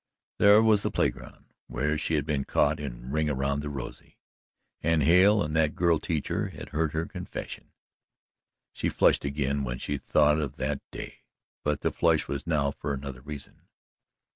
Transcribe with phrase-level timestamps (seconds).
[0.39, 4.17] There was the playground where she had been caught in "Ring around the Rosy,"
[4.81, 7.71] and Hale and that girl teacher had heard her confession.
[8.73, 11.19] She flushed again when she thought of that day,
[11.63, 13.67] but the flush was now for another reason.